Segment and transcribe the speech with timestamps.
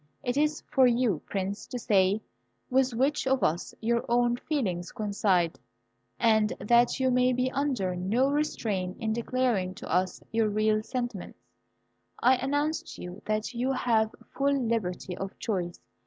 [0.23, 2.21] It is for you, Prince, to say
[2.71, 5.59] with which of us your own feelings coincide;
[6.19, 11.37] and that you may be under no restraint in declaring to us your real sentiments,
[12.19, 15.79] I announce to you that you have full liberty of choice.